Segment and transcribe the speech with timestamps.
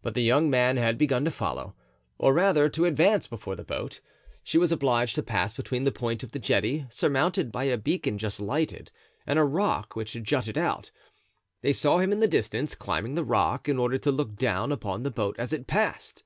[0.00, 1.74] But the young man had begun to follow,
[2.16, 4.00] or rather to advance before the boat.
[4.42, 8.16] She was obliged to pass between the point of the jetty, surmounted by a beacon
[8.16, 8.90] just lighted,
[9.26, 10.90] and a rock which jutted out.
[11.60, 15.02] They saw him in the distance climbing the rock in order to look down upon
[15.02, 16.22] the boat as it passed.